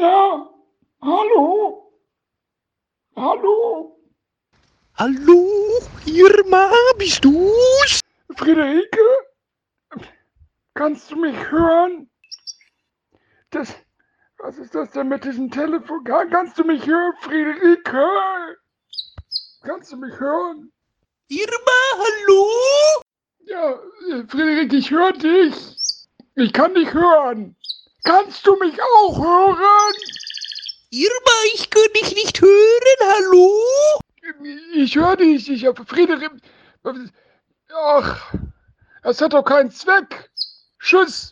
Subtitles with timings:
[0.00, 1.92] Hallo?
[3.16, 3.96] Hallo?
[4.94, 5.48] Hallo,
[6.06, 8.00] Irma, bist du's?
[8.34, 8.98] Friederike?
[10.74, 12.08] Kannst du mich hören?
[13.50, 13.74] Das,
[14.38, 16.02] was ist das denn mit diesem Telefon?
[16.04, 18.56] Kann- Kannst du mich hören, Friederike?
[19.62, 20.72] Kannst du mich hören?
[21.28, 22.46] Irma, hallo?
[23.40, 23.78] Ja,
[24.28, 25.54] Friederike, ich höre dich.
[26.36, 27.54] Ich kann dich hören.
[28.04, 29.94] Kannst du mich auch hören?
[30.90, 33.52] Irma, ich kann dich nicht hören, hallo?
[34.74, 35.48] Ich höre dich.
[35.50, 36.36] Ich habe Friederike.
[37.72, 38.34] Ach,
[39.02, 40.30] es hat doch keinen Zweck.
[40.80, 41.30] Tschüss.